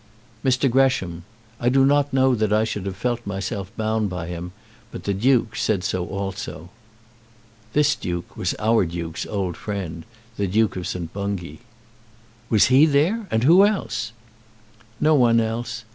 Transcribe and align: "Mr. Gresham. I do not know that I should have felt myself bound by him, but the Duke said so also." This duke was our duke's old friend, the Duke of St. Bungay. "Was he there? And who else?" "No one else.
"Mr. 0.43 0.67
Gresham. 0.67 1.25
I 1.59 1.69
do 1.69 1.85
not 1.85 2.11
know 2.11 2.33
that 2.33 2.51
I 2.51 2.63
should 2.63 2.87
have 2.87 2.95
felt 2.95 3.21
myself 3.23 3.71
bound 3.77 4.09
by 4.09 4.25
him, 4.25 4.51
but 4.91 5.03
the 5.03 5.13
Duke 5.13 5.55
said 5.55 5.83
so 5.83 6.07
also." 6.07 6.71
This 7.73 7.93
duke 7.93 8.35
was 8.35 8.55
our 8.57 8.83
duke's 8.87 9.27
old 9.27 9.55
friend, 9.55 10.03
the 10.37 10.47
Duke 10.47 10.75
of 10.75 10.87
St. 10.87 11.13
Bungay. 11.13 11.59
"Was 12.49 12.65
he 12.73 12.87
there? 12.87 13.27
And 13.29 13.43
who 13.43 13.63
else?" 13.63 14.11
"No 14.99 15.13
one 15.13 15.39
else. 15.39 15.85